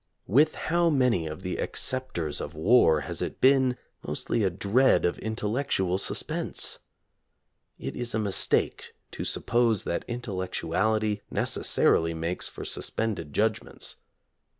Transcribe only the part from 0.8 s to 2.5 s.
many of the acceptors